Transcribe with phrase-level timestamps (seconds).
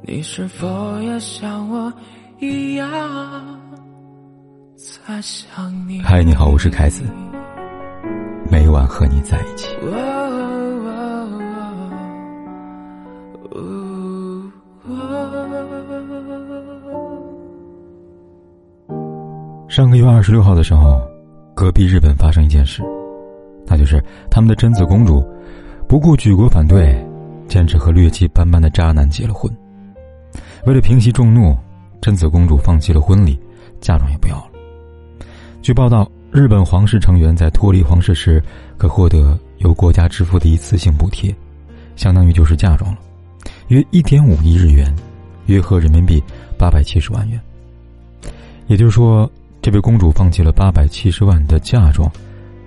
[0.00, 0.66] 你是否
[1.00, 1.92] 也像我
[2.38, 2.88] 一样
[4.76, 6.00] 在想你？
[6.00, 7.02] 嗨，你好，我是凯子，
[8.50, 9.68] 每晚和你在一起。
[19.68, 21.00] 上个月二十六号的时候，
[21.54, 22.82] 隔壁日本发生一件事，
[23.66, 25.22] 那就是他们的贞子公主
[25.88, 27.04] 不顾举国反对，
[27.48, 29.52] 坚持和劣迹斑斑的渣男结了婚。
[30.64, 31.56] 为了平息众怒，
[32.00, 33.38] 贞子公主放弃了婚礼，
[33.80, 34.50] 嫁妆也不要了。
[35.62, 38.42] 据报道，日本皇室成员在脱离皇室时，
[38.76, 41.34] 可获得由国家支付的一次性补贴，
[41.96, 42.98] 相当于就是嫁妆了，
[43.68, 44.94] 约一点五亿日元，
[45.46, 46.22] 约合人民币
[46.56, 47.40] 八百七十万元。
[48.66, 49.30] 也就是说，
[49.62, 52.10] 这位公主放弃了八百七十万的嫁妆，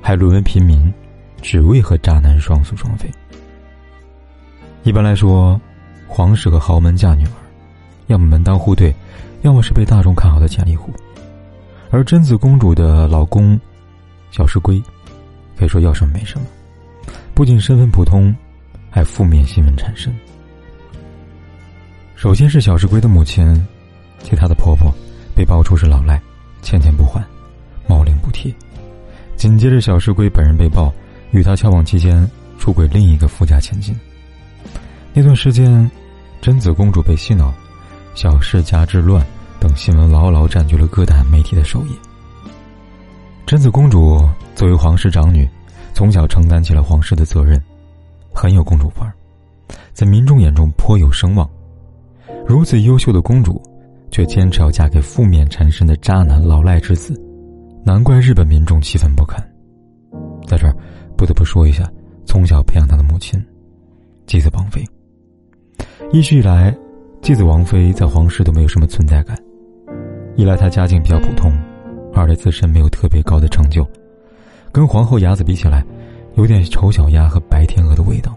[0.00, 0.92] 还沦为平民，
[1.40, 3.10] 只为和渣男双宿双飞。
[4.82, 5.60] 一般来说，
[6.06, 7.45] 皇室和豪门嫁女儿。
[8.06, 8.94] 要么门当户对，
[9.42, 10.92] 要么是被大众看好的潜力股。
[11.90, 13.58] 而贞子公主的老公，
[14.30, 14.82] 小石龟，
[15.56, 16.46] 可以说要什么没什么，
[17.34, 18.34] 不仅身份普通，
[18.90, 20.14] 还负面新闻缠身。
[22.14, 23.66] 首先是小石龟的母亲，
[24.22, 24.92] 其他的婆婆
[25.34, 26.20] 被爆出是老赖，
[26.62, 27.22] 欠钱不还，
[27.86, 28.52] 冒领补贴。
[29.36, 30.92] 紧接着，小石龟本人被曝
[31.30, 32.28] 与他交往期间
[32.58, 33.94] 出轨另一个富家千金。
[35.12, 35.88] 那段时间，
[36.40, 37.54] 贞子公主被洗脑。
[38.16, 39.24] 小世家之乱
[39.60, 41.92] 等新闻牢牢占据了各大媒体的首页。
[43.44, 45.46] 贞子公主作为皇室长女，
[45.92, 47.62] 从小承担起了皇室的责任，
[48.32, 49.12] 很有公主范儿，
[49.92, 51.48] 在民众眼中颇有声望。
[52.46, 53.62] 如此优秀的公主，
[54.10, 57.14] 却坚持要嫁给负面缠身的渣男老赖之子，
[57.84, 59.38] 难怪日本民众气愤不堪。
[60.46, 60.74] 在这儿，
[61.18, 61.86] 不得不说一下，
[62.24, 63.38] 从小培养她的母亲，
[64.26, 64.82] 继子王妃，
[66.12, 66.74] 一直以来。
[67.22, 69.36] 继子王妃在皇室都没有什么存在感，
[70.36, 71.52] 一来她家境比较普通，
[72.14, 73.84] 二来自身没有特别高的成就，
[74.70, 75.84] 跟皇后雅子比起来，
[76.36, 78.36] 有点丑小鸭和白天鹅的味道。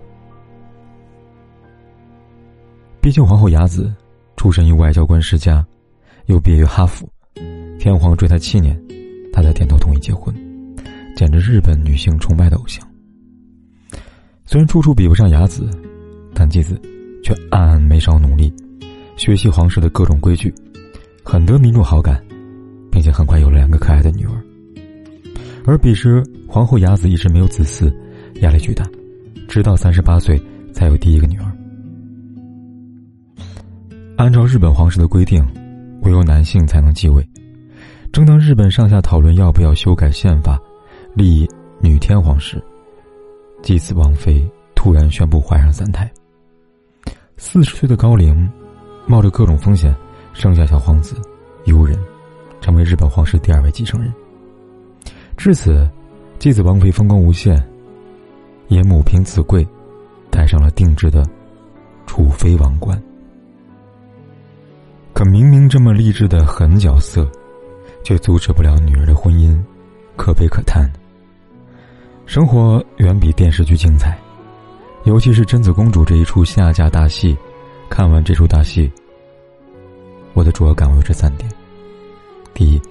[2.99, 3.93] 毕竟皇后雅子
[4.35, 5.63] 出身于外交官世家，
[6.25, 7.07] 又毕业于哈佛，
[7.77, 8.75] 天皇追她七年，
[9.31, 10.33] 她才点头同意结婚，
[11.15, 12.83] 简直日本女性崇拜的偶像。
[14.45, 15.69] 虽然处处比不上雅子，
[16.33, 16.81] 但继子
[17.23, 18.51] 却暗暗没少努力。
[19.19, 20.51] 学习皇室的各种规矩，
[21.25, 22.23] 很得民众好感，
[22.89, 24.31] 并且很快有了两个可爱的女儿。
[25.65, 27.93] 而彼时皇后雅子一直没有子嗣，
[28.39, 28.89] 压力巨大，
[29.45, 30.41] 直到三十八岁
[30.71, 31.51] 才有第一个女儿。
[34.15, 35.45] 按照日本皇室的规定，
[36.03, 37.21] 唯有男性才能继位。
[38.13, 40.57] 正当日本上下讨论要不要修改宪法，
[41.13, 41.45] 立
[41.81, 42.63] 女天皇时，
[43.61, 46.09] 继子王妃突然宣布怀上三胎。
[47.35, 48.49] 四十岁的高龄。
[49.09, 49.91] 冒着各种风险，
[50.33, 51.15] 生下小皇子，
[51.65, 51.97] 悠仁，
[52.61, 54.13] 成为日本皇室第二位继承人。
[55.35, 55.89] 至此，
[56.37, 57.59] 继子王妃风光无限，
[58.67, 59.67] 也母凭子贵，
[60.29, 61.27] 戴上了定制的
[62.05, 63.01] 储妃王冠。
[65.11, 67.27] 可明明这么励志的狠角色，
[68.03, 69.59] 却阻止不了女儿的婚姻，
[70.15, 70.87] 可悲可叹。
[72.27, 74.15] 生活远比电视剧精彩，
[75.05, 77.35] 尤其是贞子公主这一出下嫁大戏。
[77.89, 78.89] 看完这出大戏，
[80.33, 81.49] 我的主要感悟是三点：
[82.53, 82.81] 第一，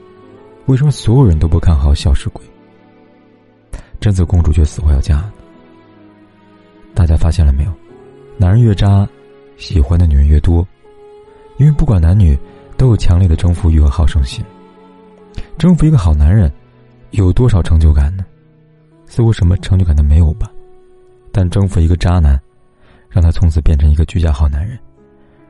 [0.67, 2.45] 为什么所有人都不看好小石鬼？
[4.01, 5.25] 贞子公主却死活要嫁。
[6.95, 7.73] 大家发现了没有？
[8.37, 9.09] 男人越渣，
[9.57, 10.67] 喜欢的女人越多，
[11.57, 12.39] 因为不管男女，
[12.77, 14.45] 都有强烈的征服欲和好胜心。
[15.57, 16.53] 征服一个好男人，
[17.13, 18.25] 有多少成就感呢？
[19.07, 20.51] 似乎什么成就感都没有吧。
[21.33, 22.41] 但征服一个渣男，
[23.09, 24.79] 让他从此变成一个居家好男人。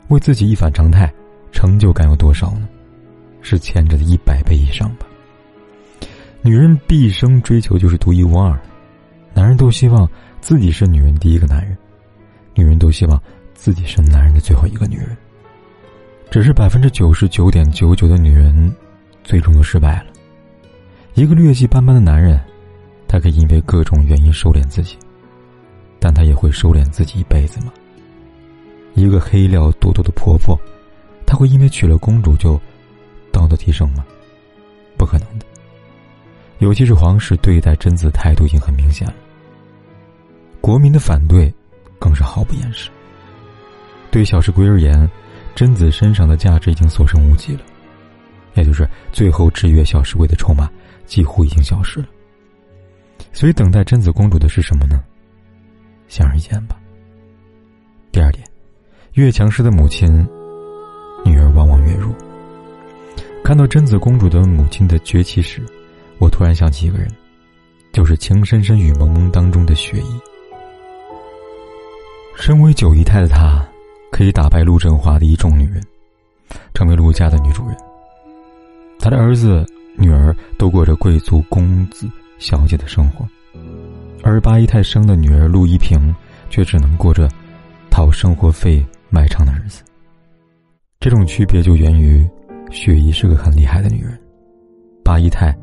[0.09, 1.13] 为自己一反常态，
[1.53, 2.69] 成就感有多少呢？
[3.41, 5.07] 是前者的一百倍以上吧。
[6.41, 8.59] 女人毕生追求就是独一无二，
[9.35, 10.09] 男人都希望
[10.41, 11.77] 自己是女人第一个男人，
[12.55, 13.21] 女人都希望
[13.55, 15.17] 自己是男人的最后一个女人。
[16.31, 18.73] 只是百分之九十九点九九的女人，
[19.25, 20.07] 最终都失败了。
[21.15, 22.41] 一个劣迹斑斑的男人，
[23.07, 24.97] 他可以因为各种原因收敛自己，
[25.99, 27.73] 但她也会收敛自己一辈子吗？
[28.95, 30.59] 一个黑料多多的婆婆，
[31.27, 32.61] 她会因为娶了公主就
[33.33, 34.05] 道德提升吗？
[34.97, 35.47] 不可能的。
[36.59, 39.15] 尤其是皇室对待贞子态度已经很明显了，
[40.61, 41.53] 国民的反对
[42.01, 42.91] 更是毫不掩饰。
[44.11, 45.09] 对小石龟而言，
[45.55, 47.61] 贞子身上的价值已经所剩无几了，
[48.55, 50.69] 也就是最后制约小石龟的筹码
[51.07, 52.07] 几乎已经消失了。
[53.33, 55.01] 所以，等待贞子公主的是什么呢？
[56.09, 56.77] 显而易见吧。
[58.11, 58.45] 第二点
[59.13, 60.27] 越强势的母亲
[61.25, 62.13] 女儿往往越弱。
[63.45, 65.63] 看到贞子公主的母亲的崛起时
[66.19, 67.09] 我突然想起一个人
[67.93, 70.21] 就是情深深雨蒙蒙当中的雪姨。
[72.35, 73.67] 身为九姨太的她
[74.11, 75.83] 可以打败陆振华的一众女人
[76.75, 77.77] 成为陆家的女主人。
[78.99, 79.65] 她的儿子
[79.97, 82.09] 女儿都过着贵族公子
[82.39, 83.27] 小姐的生活。
[84.29, 86.15] 而八姨太生的女儿陆一平，
[86.51, 87.29] 却只能过着
[87.91, 89.83] 讨生活费卖唱的日子。
[91.01, 92.29] 这种区别就源于。
[92.71, 94.21] 雪姨是个很厉害的女人，
[95.03, 95.57] 八姨太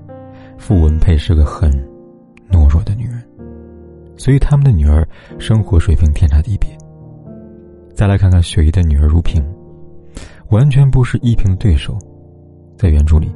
[0.57, 1.71] 傅文佩是个很
[2.49, 3.23] 懦弱的女人，
[4.17, 5.07] 所以他们的女儿
[5.37, 6.67] 生活水平天差地别。
[7.93, 9.39] 再来看看雪姨的女儿如萍，
[10.49, 11.95] 完全不是依萍的对手，
[12.75, 13.31] 在原著里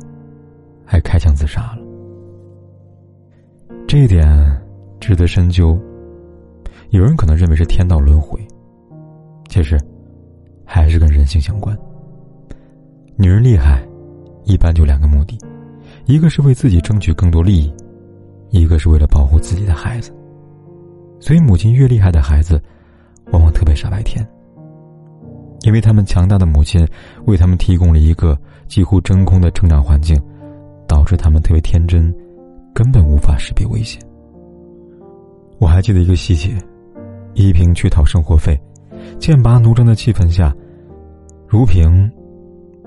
[0.83, 1.77] 还开枪自杀了。
[3.87, 4.27] 这一点
[4.99, 5.79] 值得深究。
[6.91, 8.39] 有人可能认为是天道轮回，
[9.47, 9.79] 其实
[10.65, 11.77] 还是跟人性相关。
[13.15, 13.83] 女人厉害，
[14.43, 15.37] 一般就两个目的，
[16.05, 17.73] 一个是为自己争取更多利益，
[18.49, 20.11] 一个是为了保护自己的孩子。
[21.19, 22.59] 所以，母亲越厉害的孩子，
[23.31, 24.27] 往往特别傻白甜。
[25.63, 26.87] 因为他们强大的母亲
[27.25, 28.35] 为他们提供了一个
[28.67, 30.17] 几乎真空的成长环境，
[30.87, 32.11] 导致他们特别天真，
[32.73, 34.01] 根本无法识别危险。
[35.59, 36.57] 我还记得一个细节：
[37.33, 38.59] 依萍去讨生活费，
[39.19, 40.55] 剑拔弩张的气氛下，
[41.47, 42.09] 如萍。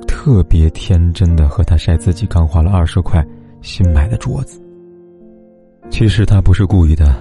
[0.07, 3.27] 特别天真的和他晒自己刚花了二十块
[3.61, 4.63] 新买的镯子。
[5.91, 7.13] 其实他不是故意的，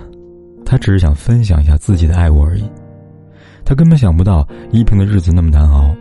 [0.64, 2.64] 他只是想分享一下自己的爱物而已。
[3.66, 5.96] 他根本想不到依萍的日子那么难熬，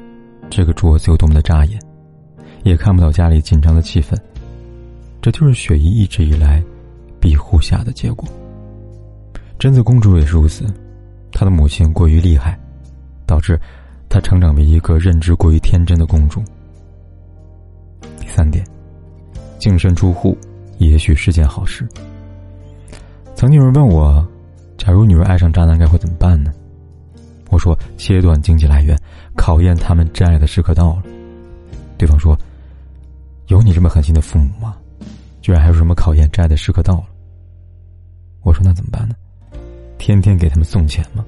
[0.50, 1.80] 这个镯子有多么的扎眼，
[2.64, 4.14] 也看不到家里紧张的气氛。
[5.22, 6.62] 这就是雪姨一直以来
[7.18, 8.28] 庇护下的结果。
[9.60, 10.64] 贞子公主也是如此，
[11.32, 12.58] 她的母亲过于厉害，
[13.26, 13.60] 导致
[14.08, 16.42] 她成长为一个认知过于天真的公主。
[18.18, 18.64] 第三点，
[19.58, 20.34] 净身出户，
[20.78, 21.86] 也许是件好事。
[23.34, 24.26] 曾经有人问我，
[24.78, 26.50] 假如女人爱上渣男，该会怎么办呢？
[27.50, 28.98] 我说，切断经济来源，
[29.36, 31.02] 考验他们真爱的时刻到了。
[31.98, 32.34] 对方说，
[33.48, 34.74] 有你这么狠心的父母吗？
[35.42, 37.04] 居然还有什么考验真爱的时刻到了？
[38.40, 39.14] 我说，那怎么办呢？
[40.00, 41.22] 天天给他们送钱吗？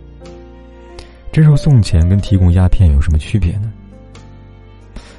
[1.31, 3.71] 这时候送钱跟提供鸦片有什么区别呢？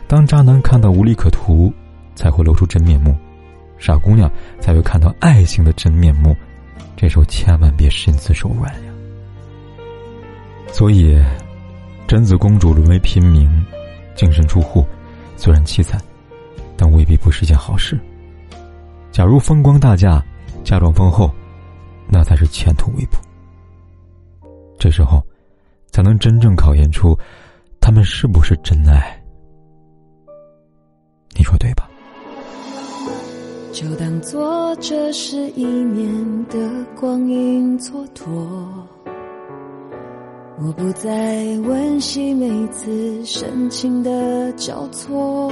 [0.07, 1.71] 当渣男看到无利可图，
[2.15, 3.13] 才会露出真面目；
[3.77, 4.29] 傻姑娘
[4.59, 6.35] 才会看到爱情的真面目。
[6.97, 8.91] 这时候千万别心慈手软呀！
[10.71, 11.21] 所以，
[12.07, 13.47] 贞子公主沦为平民，
[14.15, 14.85] 净身出户，
[15.35, 16.01] 虽然凄惨，
[16.75, 17.99] 但未必不是件好事。
[19.11, 20.23] 假如风光大嫁，
[20.63, 21.31] 嫁妆丰厚，
[22.07, 23.17] 那才是前途未卜。
[24.77, 25.21] 这时候，
[25.91, 27.17] 才能真正考验出
[27.79, 29.21] 他们是不是真爱。
[31.35, 31.89] 你说对吧？
[33.71, 38.29] 就当做这是一年的光阴蹉跎，
[40.59, 45.51] 我不再温习每次深情的交错，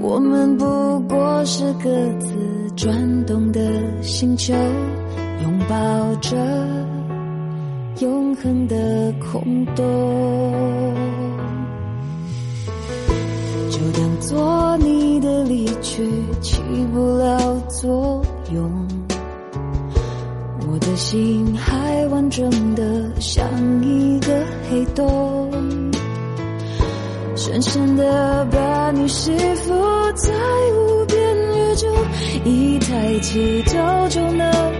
[0.00, 1.88] 我们不过是各
[2.18, 2.34] 自
[2.74, 4.52] 转动的星球，
[5.44, 6.36] 拥抱着
[8.00, 9.84] 永恒的空洞。
[13.70, 16.08] 就当做你的离去
[16.40, 16.60] 起
[16.92, 18.88] 不了作用，
[20.68, 23.46] 我的心还完整的像
[23.82, 25.50] 一个黑洞，
[27.36, 29.72] 深深的把你吸附
[30.14, 30.32] 在
[30.72, 31.88] 无边宇宙，
[32.44, 34.73] 一抬起头就能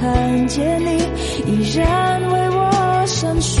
[0.00, 0.96] 看见你，
[1.46, 3.60] 依然为我闪烁，